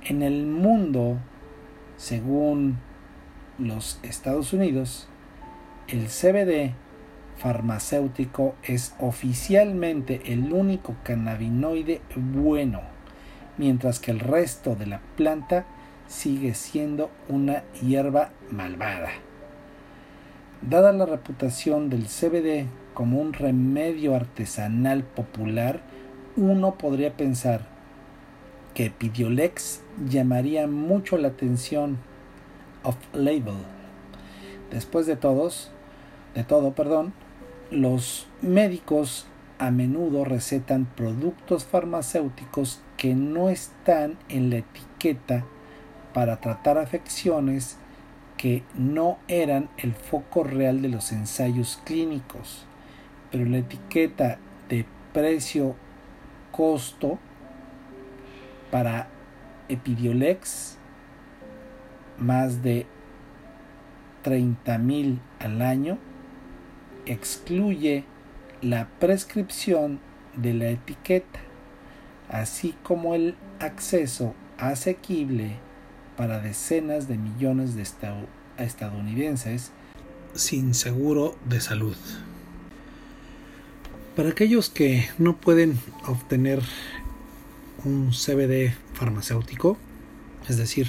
En 0.03 0.21
el 0.21 0.45
mundo, 0.45 1.17
según 1.97 2.77
los 3.57 3.99
Estados 4.03 4.53
Unidos, 4.53 5.07
el 5.87 6.07
CBD 6.07 6.73
farmacéutico 7.37 8.55
es 8.63 8.95
oficialmente 8.99 10.21
el 10.25 10.53
único 10.53 10.95
cannabinoide 11.03 12.01
bueno, 12.15 12.81
mientras 13.57 13.99
que 13.99 14.11
el 14.11 14.19
resto 14.19 14.75
de 14.75 14.85
la 14.85 15.01
planta 15.17 15.65
sigue 16.07 16.53
siendo 16.53 17.09
una 17.29 17.63
hierba 17.81 18.31
malvada. 18.51 19.09
Dada 20.61 20.93
la 20.93 21.07
reputación 21.07 21.89
del 21.89 22.05
CBD 22.05 22.67
como 22.93 23.19
un 23.19 23.33
remedio 23.33 24.15
artesanal 24.15 25.03
popular, 25.03 25.81
uno 26.35 26.77
podría 26.77 27.17
pensar 27.17 27.61
que 28.75 28.85
Epidiolex 28.85 29.81
llamaría 30.07 30.67
mucho 30.67 31.17
la 31.17 31.29
atención 31.29 31.97
of 32.83 32.95
label. 33.11 33.55
Después 34.69 35.07
de 35.07 35.15
todos, 35.15 35.71
de 36.35 36.43
todo, 36.43 36.73
perdón, 36.73 37.13
los 37.71 38.27
médicos 38.43 39.25
a 39.57 39.71
menudo 39.71 40.25
recetan 40.25 40.85
productos 40.85 41.65
farmacéuticos 41.65 42.81
que 42.97 43.15
no 43.15 43.49
están 43.49 44.15
en 44.29 44.51
la 44.51 44.57
etiqueta 44.57 45.43
para 46.13 46.39
tratar 46.39 46.77
afecciones 46.77 47.79
que 48.41 48.63
no 48.73 49.19
eran 49.27 49.69
el 49.77 49.93
foco 49.93 50.43
real 50.43 50.81
de 50.81 50.89
los 50.89 51.11
ensayos 51.11 51.79
clínicos, 51.85 52.65
pero 53.29 53.45
la 53.45 53.59
etiqueta 53.59 54.39
de 54.67 54.83
precio-costo 55.13 57.19
para 58.71 59.09
Epidiolex 59.69 60.79
más 62.17 62.63
de 62.63 62.87
30 64.23 64.75
mil 64.79 65.19
al 65.37 65.61
año 65.61 65.99
excluye 67.05 68.05
la 68.63 68.87
prescripción 68.99 69.99
de 70.35 70.55
la 70.55 70.69
etiqueta, 70.69 71.41
así 72.27 72.73
como 72.81 73.13
el 73.13 73.35
acceso 73.59 74.33
asequible 74.57 75.57
para 76.17 76.39
decenas 76.39 77.07
de 77.07 77.17
millones 77.17 77.75
de 77.75 77.85
estadounidenses 78.57 79.71
sin 80.33 80.73
seguro 80.73 81.37
de 81.45 81.61
salud. 81.61 81.95
Para 84.15 84.29
aquellos 84.29 84.69
que 84.69 85.09
no 85.17 85.37
pueden 85.37 85.79
obtener 86.05 86.61
un 87.85 88.11
CBD 88.11 88.73
farmacéutico, 88.93 89.77
es 90.47 90.57
decir, 90.57 90.87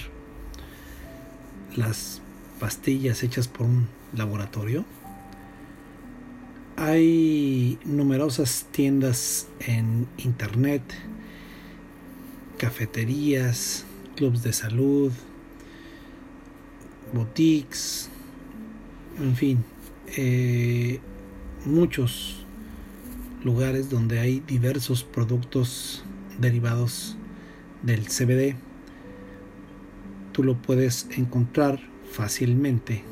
las 1.77 2.21
pastillas 2.59 3.23
hechas 3.23 3.49
por 3.49 3.67
un 3.67 3.89
laboratorio, 4.13 4.85
hay 6.77 7.79
numerosas 7.85 8.67
tiendas 8.73 9.47
en 9.61 10.09
internet, 10.19 10.83
cafeterías, 12.59 13.85
clubs 14.17 14.43
de 14.43 14.53
salud, 14.53 15.13
boutiques, 17.13 18.11
en 19.19 19.37
fin, 19.37 19.65
eh, 20.17 21.01
muchos 21.65 22.45
lugares 23.45 23.89
donde 23.91 24.19
hay 24.21 24.41
diversos 24.41 25.05
productos 25.05 26.05
derivados 26.39 27.17
del 27.83 28.07
CBD. 28.07 28.57
Tú 30.33 30.43
lo 30.45 30.57
puedes 30.57 31.09
encontrar 31.17 31.81
fácilmente 32.11 33.05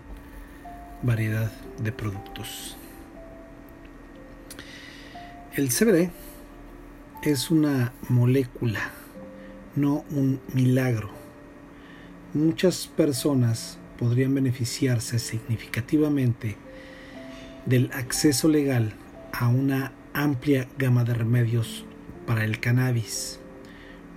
variedad 1.04 1.52
de 1.80 1.92
productos. 1.92 2.78
El 5.56 5.70
CBD 5.70 6.10
es 7.22 7.52
una 7.52 7.94
molécula, 8.10 8.92
no 9.76 10.04
un 10.10 10.42
milagro. 10.54 11.12
Muchas 12.34 12.88
personas 12.88 13.78
podrían 14.00 14.34
beneficiarse 14.34 15.20
significativamente 15.20 16.58
del 17.66 17.92
acceso 17.94 18.48
legal 18.48 18.94
a 19.32 19.48
una 19.48 19.94
amplia 20.14 20.68
gama 20.78 21.04
de 21.04 21.14
remedios 21.14 21.86
para 22.26 22.46
el 22.46 22.60
cannabis, 22.60 23.40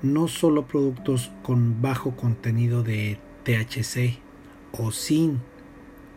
no 0.03 0.29
solo 0.29 0.67
productos 0.67 1.31
con 1.43 1.83
bajo 1.83 2.17
contenido 2.17 2.83
de 2.83 3.19
THC 3.45 4.19
o 4.73 4.91
sin 4.93 5.41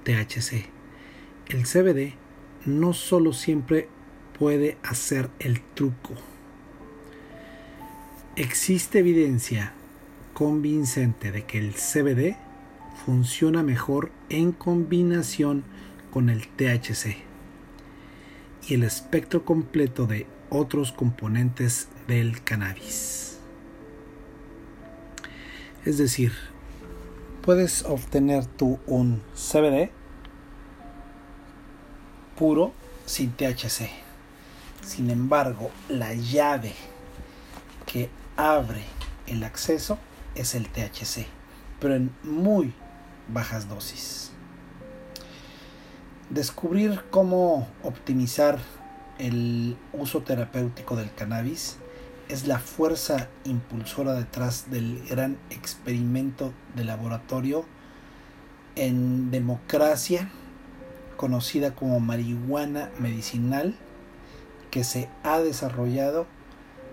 THC. 0.03 0.65
El 1.47 1.65
CBD 1.65 2.13
no 2.65 2.93
solo 2.93 3.33
siempre 3.33 3.89
puede 4.37 4.77
hacer 4.83 5.29
el 5.39 5.61
truco. 5.61 6.13
Existe 8.35 8.99
evidencia 8.99 9.73
convincente 10.33 11.31
de 11.31 11.43
que 11.45 11.57
el 11.57 11.73
CBD 11.73 12.37
funciona 13.05 13.63
mejor 13.63 14.11
en 14.29 14.51
combinación 14.51 15.63
con 16.11 16.29
el 16.29 16.47
THC 16.47 17.17
y 18.67 18.73
el 18.73 18.83
espectro 18.83 19.43
completo 19.45 20.05
de 20.05 20.27
otros 20.49 20.91
componentes 20.91 21.89
del 22.07 22.43
cannabis. 22.43 23.39
Es 25.85 25.97
decir, 25.97 26.33
puedes 27.41 27.83
obtener 27.85 28.45
tú 28.45 28.79
un 28.85 29.21
CBD 29.33 29.89
puro 32.37 32.73
sin 33.05 33.31
THC. 33.31 33.89
Sin 34.85 35.09
embargo, 35.09 35.71
la 35.87 36.13
llave 36.13 36.73
que 37.85 38.09
abre 38.37 38.83
el 39.27 39.43
acceso 39.43 39.97
es 40.35 40.53
el 40.55 40.69
THC, 40.69 41.25
pero 41.79 41.95
en 41.95 42.13
muy 42.23 42.73
bajas 43.27 43.67
dosis. 43.67 44.31
Descubrir 46.29 47.03
cómo 47.09 47.67
optimizar 47.83 48.59
el 49.17 49.75
uso 49.91 50.21
terapéutico 50.21 50.95
del 50.95 51.11
cannabis 51.13 51.77
es 52.29 52.45
la 52.45 52.59
fuerza 52.59 53.27
impulsora 53.43 54.13
detrás 54.13 54.69
del 54.69 55.03
gran 55.09 55.37
experimento 55.49 56.53
de 56.75 56.83
laboratorio 56.83 57.65
en 58.75 59.31
democracia 59.31 60.29
conocida 61.17 61.73
como 61.73 61.99
marihuana 61.99 62.91
medicinal 62.99 63.75
que 64.69 64.83
se 64.83 65.09
ha 65.23 65.39
desarrollado 65.39 66.27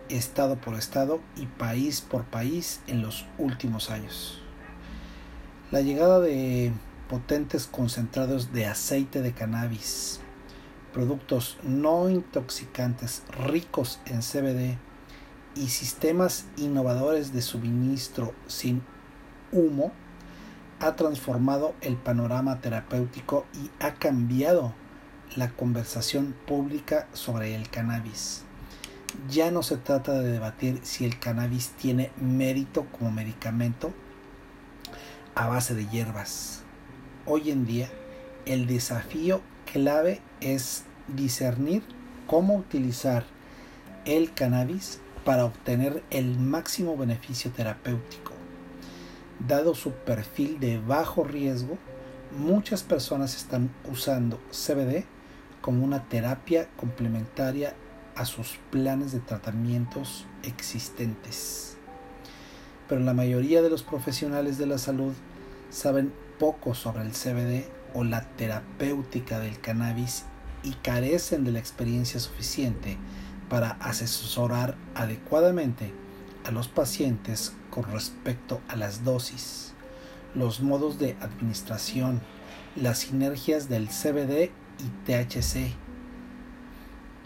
estado 0.08 0.56
por 0.56 0.74
estado 0.74 1.20
y 1.36 1.44
país 1.44 2.00
por 2.00 2.24
país 2.24 2.80
en 2.86 3.02
los 3.02 3.26
últimos 3.36 3.90
años. 3.90 4.40
La 5.70 5.82
llegada 5.82 6.18
de 6.18 6.72
potentes 7.10 7.66
concentrados 7.66 8.52
de 8.52 8.66
aceite 8.66 9.20
de 9.20 9.32
cannabis, 9.32 10.20
productos 10.94 11.58
no 11.62 12.08
intoxicantes 12.08 13.22
ricos 13.46 14.00
en 14.06 14.22
CBD 14.22 14.78
y 15.56 15.68
sistemas 15.68 16.44
innovadores 16.56 17.32
de 17.32 17.40
suministro 17.42 18.34
sin 18.46 18.82
humo 19.52 19.92
ha 20.80 20.94
transformado 20.96 21.74
el 21.80 21.96
panorama 21.96 22.60
terapéutico 22.60 23.46
y 23.54 23.70
ha 23.82 23.94
cambiado 23.94 24.74
la 25.34 25.50
conversación 25.50 26.34
pública 26.46 27.08
sobre 27.14 27.54
el 27.54 27.70
cannabis. 27.70 28.42
Ya 29.30 29.50
no 29.50 29.62
se 29.62 29.78
trata 29.78 30.12
de 30.20 30.30
debatir 30.30 30.80
si 30.82 31.06
el 31.06 31.18
cannabis 31.18 31.70
tiene 31.70 32.10
mérito 32.20 32.86
como 32.92 33.10
medicamento 33.10 33.92
a 35.34 35.48
base 35.48 35.74
de 35.74 35.86
hierbas. 35.86 36.62
Hoy 37.24 37.50
en 37.50 37.64
día 37.64 37.88
el 38.44 38.66
desafío 38.66 39.40
clave 39.72 40.20
es 40.40 40.84
discernir 41.08 41.82
cómo 42.26 42.56
utilizar 42.56 43.24
el 44.04 44.34
cannabis 44.34 45.00
para 45.26 45.44
obtener 45.44 46.04
el 46.10 46.38
máximo 46.38 46.96
beneficio 46.96 47.50
terapéutico. 47.50 48.30
Dado 49.40 49.74
su 49.74 49.90
perfil 49.90 50.60
de 50.60 50.78
bajo 50.78 51.24
riesgo, 51.24 51.78
muchas 52.38 52.84
personas 52.84 53.34
están 53.34 53.68
usando 53.90 54.38
CBD 54.52 55.04
como 55.60 55.84
una 55.84 56.04
terapia 56.04 56.68
complementaria 56.76 57.74
a 58.14 58.24
sus 58.24 58.60
planes 58.70 59.10
de 59.10 59.18
tratamientos 59.18 60.26
existentes. 60.44 61.76
Pero 62.88 63.00
la 63.00 63.12
mayoría 63.12 63.62
de 63.62 63.70
los 63.70 63.82
profesionales 63.82 64.58
de 64.58 64.66
la 64.66 64.78
salud 64.78 65.12
saben 65.70 66.12
poco 66.38 66.74
sobre 66.74 67.02
el 67.02 67.10
CBD 67.10 67.64
o 67.94 68.04
la 68.04 68.22
terapéutica 68.36 69.40
del 69.40 69.58
cannabis 69.58 70.24
y 70.62 70.74
carecen 70.74 71.42
de 71.42 71.50
la 71.50 71.58
experiencia 71.58 72.20
suficiente 72.20 72.96
para 73.48 73.72
asesorar 73.72 74.76
adecuadamente 74.94 75.92
a 76.44 76.50
los 76.50 76.68
pacientes 76.68 77.52
con 77.70 77.84
respecto 77.84 78.60
a 78.68 78.76
las 78.76 79.04
dosis, 79.04 79.72
los 80.34 80.60
modos 80.60 80.98
de 80.98 81.16
administración, 81.20 82.20
las 82.76 82.98
sinergias 82.98 83.68
del 83.68 83.88
CBD 83.88 84.50
y 84.78 85.04
THC 85.06 85.74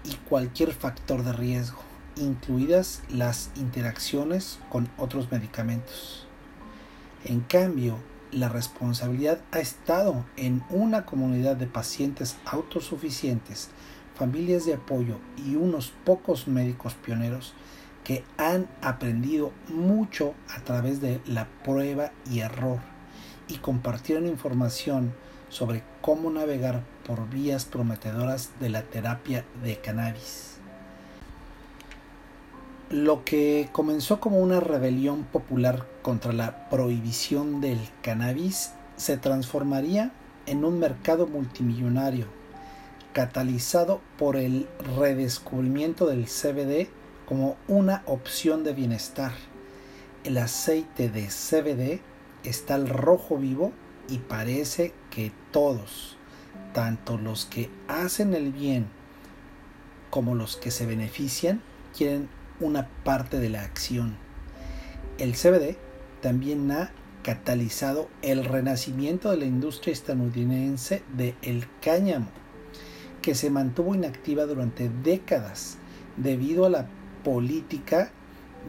y 0.05 0.15
cualquier 0.29 0.73
factor 0.73 1.23
de 1.23 1.33
riesgo, 1.33 1.83
incluidas 2.17 3.03
las 3.11 3.51
interacciones 3.57 4.59
con 4.69 4.89
otros 4.97 5.31
medicamentos. 5.31 6.27
En 7.25 7.41
cambio, 7.41 7.99
la 8.33 8.49
responsabilidad 8.49 9.41
ha 9.51 9.59
estado 9.59 10.25
en 10.37 10.63
una 10.71 11.05
comunidad 11.05 11.57
de 11.57 11.67
pacientes 11.67 12.37
autosuficientes, 12.45 13.71
familias 14.21 14.67
de 14.67 14.75
apoyo 14.75 15.17
y 15.39 15.57
unos 15.57 15.95
pocos 16.05 16.47
médicos 16.47 16.93
pioneros 16.93 17.55
que 18.05 18.23
han 18.37 18.69
aprendido 18.83 19.51
mucho 19.69 20.35
a 20.55 20.61
través 20.61 21.01
de 21.01 21.23
la 21.25 21.49
prueba 21.65 22.13
y 22.31 22.41
error 22.41 22.81
y 23.49 23.57
compartieron 23.57 24.27
información 24.27 25.15
sobre 25.49 25.83
cómo 26.03 26.31
navegar 26.31 26.83
por 27.07 27.31
vías 27.31 27.65
prometedoras 27.65 28.51
de 28.61 28.69
la 28.69 28.83
terapia 28.83 29.47
de 29.65 29.79
cannabis. 29.79 30.59
Lo 32.91 33.25
que 33.25 33.71
comenzó 33.73 34.21
como 34.21 34.41
una 34.41 34.61
rebelión 34.61 35.25
popular 35.25 35.87
contra 36.03 36.35
la 36.35 36.69
prohibición 36.69 37.63
del 37.63 37.79
cannabis 38.03 38.73
se 38.97 39.17
transformaría 39.17 40.13
en 40.45 40.67
un 40.67 40.79
mercado 40.79 41.27
multimillonario, 41.27 42.40
catalizado 43.13 44.01
por 44.19 44.37
el 44.37 44.69
redescubrimiento 44.97 46.07
del 46.07 46.27
CBD 46.27 46.89
como 47.27 47.57
una 47.69 48.03
opción 48.07 48.65
de 48.65 48.73
bienestar. 48.73 49.33
El 50.25 50.39
aceite 50.39 51.09
de 51.09 51.29
CBD 51.29 52.01
está 52.45 52.75
al 52.75 52.89
rojo 52.89 53.37
vivo 53.37 53.73
y 54.09 54.19
parece 54.19 54.93
que 55.11 55.33
todos, 55.53 56.17
tanto 56.73 57.19
los 57.19 57.47
que 57.47 57.71
hacen 57.89 58.35
el 58.35 58.53
bien 58.53 58.87
como 60.11 60.35
los 60.35 60.57
que 60.57 60.71
se 60.71 60.87
benefician, 60.87 61.63
quieren 61.97 62.29
una 62.59 62.89
parte 63.05 63.39
de 63.39 63.49
la 63.49 63.63
acción. 63.63 64.17
El 65.19 65.35
CBD 65.35 65.77
también 66.21 66.71
ha 66.71 66.93
catalizado 67.23 68.09
el 68.23 68.45
renacimiento 68.45 69.31
de 69.31 69.37
la 69.37 69.45
industria 69.45 69.93
estadounidense 69.93 71.03
de 71.15 71.35
el 71.43 71.67
cáñamo, 71.81 72.29
que 73.23 73.35
se 73.35 73.51
mantuvo 73.51 73.95
inactiva 73.95 74.47
durante 74.47 74.91
décadas 75.03 75.77
debido 76.17 76.65
a 76.65 76.71
la 76.71 76.87
política 77.25 78.11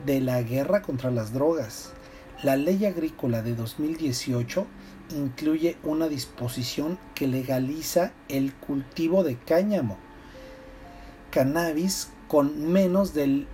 de 0.06 0.22
la 0.22 0.42
guerra 0.42 0.82
contra 0.82 1.12
las 1.12 1.34
drogas. 1.34 1.94
La 2.44 2.56
ley 2.56 2.86
agrícola 2.86 3.42
de 3.42 3.56
2018 3.56 4.66
incluye 5.16 5.78
una 5.84 6.08
disposición 6.08 6.98
que 7.14 7.28
legaliza 7.28 8.14
el 8.30 8.54
cultivo 8.54 9.24
de 9.24 9.38
cáñamo, 9.38 9.98
cannabis 11.30 12.10
con 12.28 12.72
menos 12.72 13.14
del 13.14 13.48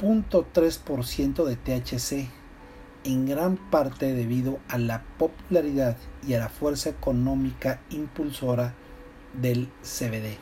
0.3% 0.00 1.44
de 1.44 1.56
THC, 1.56 2.30
en 3.04 3.26
gran 3.26 3.56
parte 3.56 4.12
debido 4.12 4.58
a 4.68 4.78
la 4.78 5.02
popularidad 5.18 5.96
y 6.26 6.34
a 6.34 6.38
la 6.38 6.48
fuerza 6.48 6.90
económica 6.90 7.80
impulsora 7.90 8.74
del 9.40 9.68
CBD. 9.82 10.38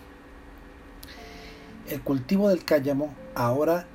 El 1.88 2.00
cultivo 2.02 2.48
del 2.48 2.64
cáñamo 2.64 3.14
ahora 3.35 3.87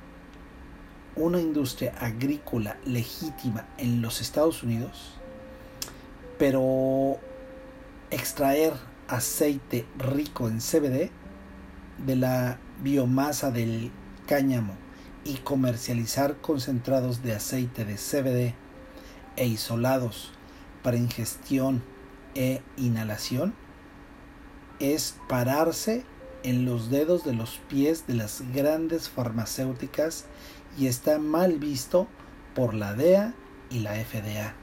una 1.16 1.40
industria 1.40 1.94
agrícola 1.98 2.76
legítima 2.84 3.66
en 3.78 4.00
los 4.00 4.20
Estados 4.20 4.62
Unidos, 4.62 5.14
pero 6.38 7.18
extraer 8.10 8.72
aceite 9.08 9.86
rico 9.98 10.48
en 10.48 10.60
CBD 10.60 11.10
de 12.06 12.16
la 12.16 12.58
biomasa 12.82 13.50
del 13.50 13.90
cáñamo 14.26 14.74
y 15.24 15.34
comercializar 15.38 16.36
concentrados 16.36 17.22
de 17.22 17.34
aceite 17.34 17.84
de 17.84 17.96
CBD 17.96 18.54
e 19.36 19.46
isolados 19.46 20.32
para 20.82 20.96
ingestión 20.96 21.82
e 22.34 22.62
inhalación 22.76 23.54
es 24.80 25.16
pararse 25.28 26.04
en 26.42 26.64
los 26.64 26.90
dedos 26.90 27.24
de 27.24 27.34
los 27.34 27.60
pies 27.68 28.06
de 28.06 28.14
las 28.14 28.42
grandes 28.52 29.08
farmacéuticas 29.08 30.24
y 30.78 30.86
está 30.86 31.18
mal 31.18 31.58
visto 31.58 32.08
por 32.54 32.74
la 32.74 32.94
DEA 32.94 33.34
y 33.70 33.80
la 33.80 33.94
FDA. 33.94 34.54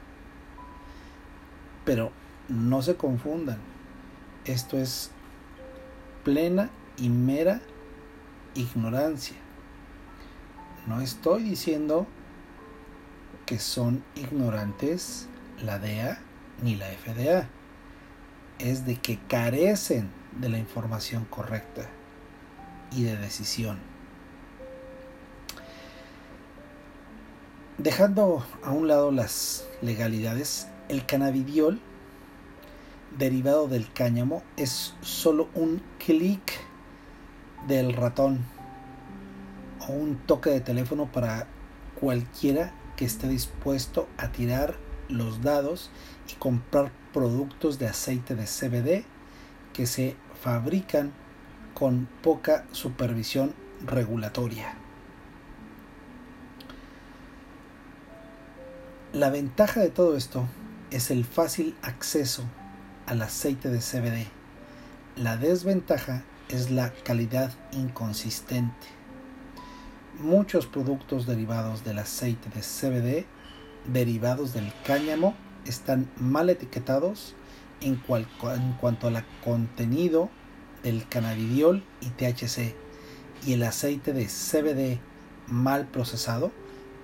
Pero 1.84 2.10
no 2.48 2.82
se 2.82 2.96
confundan, 2.96 3.58
esto 4.44 4.76
es 4.76 5.10
plena 6.24 6.70
y 6.96 7.08
mera 7.08 7.60
ignorancia. 8.54 9.36
No 10.86 11.00
estoy 11.00 11.42
diciendo 11.42 12.06
que 13.46 13.58
son 13.58 14.02
ignorantes 14.14 15.28
la 15.62 15.78
DEA 15.78 16.20
ni 16.62 16.76
la 16.76 16.86
FDA. 16.86 17.48
Es 18.58 18.84
de 18.84 18.96
que 18.96 19.18
carecen 19.28 20.10
de 20.40 20.48
la 20.48 20.58
información 20.58 21.24
correcta 21.24 21.88
y 22.90 23.04
de 23.04 23.16
decisión. 23.16 23.78
Dejando 27.78 28.44
a 28.64 28.72
un 28.72 28.88
lado 28.88 29.12
las 29.12 29.64
legalidades, 29.82 30.66
el 30.88 31.06
cannabidiol, 31.06 31.80
derivado 33.16 33.68
del 33.68 33.92
cáñamo, 33.92 34.42
es 34.56 34.94
solo 35.00 35.48
un 35.54 35.80
clic 36.04 36.58
del 37.68 37.92
ratón 37.92 38.44
o 39.86 39.92
un 39.92 40.16
toque 40.16 40.50
de 40.50 40.60
teléfono 40.60 41.06
para 41.10 41.46
cualquiera 42.00 42.72
que 42.96 43.04
esté 43.04 43.28
dispuesto 43.28 44.08
a 44.16 44.32
tirar 44.32 44.74
los 45.08 45.42
dados 45.42 45.90
y 46.30 46.34
comprar 46.34 46.92
productos 47.12 47.78
de 47.78 47.88
aceite 47.88 48.34
de 48.34 48.44
CBD 48.44 49.04
que 49.72 49.86
se 49.86 50.16
fabrican 50.42 51.12
con 51.74 52.08
poca 52.22 52.66
supervisión 52.72 53.54
regulatoria. 53.86 54.74
La 59.12 59.30
ventaja 59.30 59.80
de 59.80 59.90
todo 59.90 60.16
esto 60.16 60.46
es 60.90 61.10
el 61.10 61.24
fácil 61.24 61.74
acceso 61.82 62.44
al 63.06 63.22
aceite 63.22 63.70
de 63.70 63.78
CBD. 63.78 64.26
La 65.16 65.36
desventaja 65.36 66.24
es 66.48 66.70
la 66.70 66.92
calidad 67.04 67.52
inconsistente. 67.72 68.86
Muchos 70.20 70.66
productos 70.66 71.26
derivados 71.26 71.84
del 71.84 71.98
aceite 72.00 72.48
de 72.50 72.60
CBD, 72.60 73.26
derivados 73.92 74.52
del 74.52 74.72
cáñamo, 74.84 75.34
están 75.64 76.10
mal 76.18 76.50
etiquetados 76.50 77.34
en, 77.80 77.96
cuanto 77.96 79.06
al 79.08 79.24
contenido 79.44 80.30
del 80.82 81.08
cannabidiol 81.08 81.84
y 82.00 82.06
THC 82.10 82.74
y 83.46 83.52
el 83.52 83.62
aceite 83.62 84.12
de 84.12 84.26
CBD 84.26 85.00
mal 85.46 85.86
procesado 85.86 86.50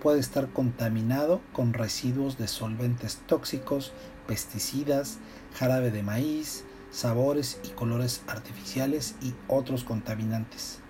puede 0.01 0.21
estar 0.21 0.49
contaminado 0.49 1.41
con 1.53 1.73
residuos 1.73 2.37
de 2.37 2.49
solventes 2.49 3.21
tóxicos, 3.27 3.93
pesticidas, 4.27 5.19
jarabe 5.55 5.91
de 5.91 6.03
maíz, 6.03 6.65
sabores 6.91 7.59
y 7.65 7.69
colores 7.71 8.23
artificiales 8.27 9.17
y 9.23 9.35
otros 9.49 9.83
contaminantes. 9.83 10.81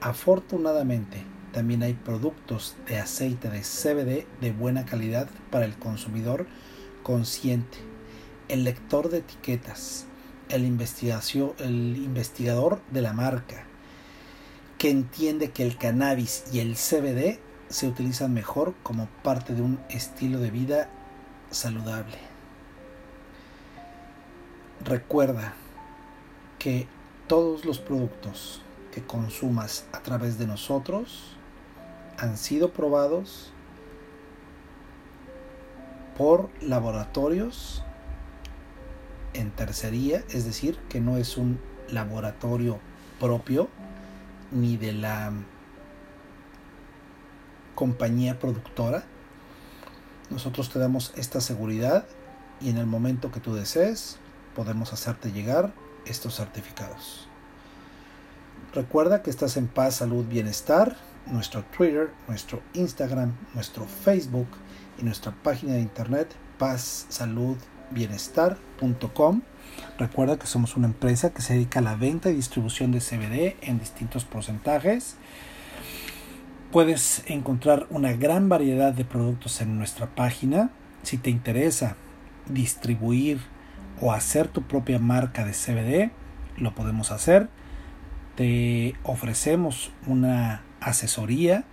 Afortunadamente, 0.00 1.24
también 1.58 1.82
hay 1.82 1.94
productos 1.94 2.76
de 2.86 3.00
aceite 3.00 3.50
de 3.50 3.62
CBD 3.62 4.28
de 4.40 4.52
buena 4.52 4.86
calidad 4.86 5.28
para 5.50 5.64
el 5.64 5.76
consumidor 5.76 6.46
consciente, 7.02 7.78
el 8.46 8.62
lector 8.62 9.08
de 9.08 9.18
etiquetas, 9.18 10.06
el, 10.50 10.62
el 10.62 11.96
investigador 11.96 12.80
de 12.92 13.02
la 13.02 13.12
marca, 13.12 13.64
que 14.78 14.88
entiende 14.88 15.50
que 15.50 15.64
el 15.64 15.76
cannabis 15.76 16.44
y 16.52 16.60
el 16.60 16.76
CBD 16.76 17.40
se 17.68 17.88
utilizan 17.88 18.32
mejor 18.32 18.76
como 18.84 19.08
parte 19.24 19.52
de 19.52 19.62
un 19.62 19.80
estilo 19.90 20.38
de 20.38 20.52
vida 20.52 20.88
saludable. 21.50 22.18
Recuerda 24.84 25.54
que 26.60 26.86
todos 27.26 27.64
los 27.64 27.80
productos 27.80 28.62
que 28.94 29.02
consumas 29.02 29.86
a 29.90 30.04
través 30.04 30.38
de 30.38 30.46
nosotros 30.46 31.34
han 32.18 32.36
sido 32.36 32.72
probados 32.72 33.52
por 36.16 36.50
laboratorios 36.60 37.84
en 39.34 39.52
tercería, 39.52 40.24
es 40.30 40.44
decir, 40.44 40.76
que 40.88 41.00
no 41.00 41.16
es 41.16 41.36
un 41.36 41.60
laboratorio 41.88 42.80
propio 43.20 43.68
ni 44.50 44.76
de 44.76 44.92
la 44.92 45.32
compañía 47.74 48.40
productora. 48.40 49.04
Nosotros 50.30 50.70
te 50.70 50.80
damos 50.80 51.12
esta 51.16 51.40
seguridad 51.40 52.06
y 52.60 52.70
en 52.70 52.78
el 52.78 52.86
momento 52.86 53.30
que 53.30 53.40
tú 53.40 53.54
desees 53.54 54.18
podemos 54.56 54.92
hacerte 54.92 55.30
llegar 55.30 55.72
estos 56.04 56.34
certificados. 56.34 57.28
Recuerda 58.74 59.22
que 59.22 59.30
estás 59.30 59.56
en 59.56 59.68
paz, 59.68 59.96
salud, 59.96 60.26
bienestar. 60.26 60.96
Nuestro 61.30 61.62
Twitter, 61.64 62.10
nuestro 62.26 62.62
Instagram, 62.74 63.34
nuestro 63.54 63.86
Facebook 63.86 64.48
y 64.98 65.04
nuestra 65.04 65.32
página 65.32 65.74
de 65.74 65.80
internet 65.80 66.34
pazsaludbienestar.com. 66.58 69.42
Recuerda 69.98 70.38
que 70.38 70.46
somos 70.46 70.76
una 70.76 70.86
empresa 70.86 71.30
que 71.30 71.42
se 71.42 71.52
dedica 71.54 71.80
a 71.80 71.82
la 71.82 71.96
venta 71.96 72.30
y 72.30 72.34
distribución 72.34 72.92
de 72.92 73.00
CBD 73.00 73.56
en 73.60 73.78
distintos 73.78 74.24
porcentajes 74.24 75.16
Puedes 76.70 77.22
encontrar 77.26 77.86
una 77.88 78.12
gran 78.12 78.50
variedad 78.50 78.92
de 78.92 79.06
productos 79.06 79.62
en 79.62 79.78
nuestra 79.78 80.14
página. 80.14 80.70
Si 81.02 81.16
te 81.16 81.30
interesa 81.30 81.96
distribuir 82.46 83.40
o 84.02 84.12
hacer 84.12 84.48
tu 84.48 84.60
propia 84.60 84.98
marca 84.98 85.46
de 85.46 85.52
CBD, 85.52 86.10
lo 86.58 86.74
podemos 86.74 87.10
hacer. 87.10 87.48
Te 88.36 88.94
ofrecemos 89.02 89.92
una 90.06 90.60
asesoría 90.80 91.64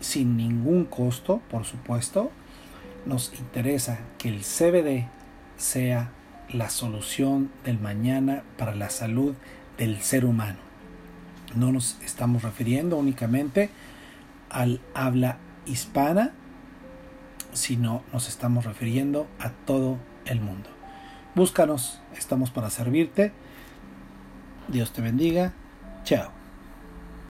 sin 0.00 0.36
ningún 0.36 0.84
costo, 0.84 1.40
por 1.50 1.64
supuesto. 1.64 2.30
Nos 3.06 3.32
interesa 3.38 4.00
que 4.18 4.28
el 4.28 4.40
CBD 4.40 5.08
sea 5.56 6.10
la 6.52 6.70
solución 6.70 7.50
del 7.64 7.78
mañana 7.78 8.42
para 8.58 8.74
la 8.74 8.90
salud 8.90 9.34
del 9.78 10.00
ser 10.00 10.24
humano. 10.24 10.58
No 11.54 11.72
nos 11.72 11.96
estamos 12.04 12.42
refiriendo 12.42 12.96
únicamente 12.96 13.70
al 14.50 14.80
habla 14.94 15.38
hispana, 15.66 16.32
sino 17.52 18.02
nos 18.12 18.28
estamos 18.28 18.64
refiriendo 18.64 19.26
a 19.38 19.50
todo 19.50 19.98
el 20.26 20.40
mundo. 20.40 20.70
Búscanos, 21.34 22.00
estamos 22.16 22.50
para 22.50 22.70
servirte. 22.70 23.32
Dios 24.68 24.92
te 24.92 25.02
bendiga. 25.02 25.52
Chao. 26.04 26.33